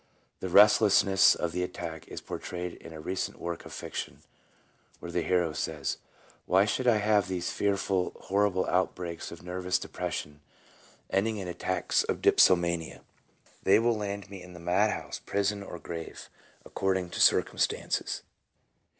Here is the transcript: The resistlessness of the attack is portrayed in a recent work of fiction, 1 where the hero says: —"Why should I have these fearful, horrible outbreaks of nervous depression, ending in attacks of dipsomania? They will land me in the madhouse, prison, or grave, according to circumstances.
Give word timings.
The 0.39 0.49
resistlessness 0.49 1.35
of 1.35 1.51
the 1.51 1.61
attack 1.61 2.07
is 2.07 2.21
portrayed 2.21 2.73
in 2.73 2.91
a 2.91 2.99
recent 2.99 3.39
work 3.39 3.65
of 3.65 3.71
fiction, 3.71 4.13
1 4.97 4.99
where 4.99 5.11
the 5.11 5.21
hero 5.21 5.53
says: 5.53 5.97
—"Why 6.47 6.65
should 6.65 6.87
I 6.87 6.95
have 6.97 7.27
these 7.27 7.51
fearful, 7.51 8.13
horrible 8.21 8.65
outbreaks 8.65 9.31
of 9.31 9.43
nervous 9.43 9.77
depression, 9.77 10.41
ending 11.11 11.37
in 11.37 11.47
attacks 11.47 12.03
of 12.03 12.19
dipsomania? 12.23 13.01
They 13.61 13.77
will 13.77 13.95
land 13.95 14.27
me 14.27 14.41
in 14.41 14.53
the 14.53 14.59
madhouse, 14.59 15.19
prison, 15.19 15.61
or 15.61 15.77
grave, 15.77 16.31
according 16.65 17.11
to 17.11 17.21
circumstances. 17.21 18.23